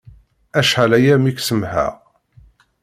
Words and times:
Acḥal-aya 0.59 1.15
mi 1.21 1.31
k-semḥeɣ. 1.33 1.93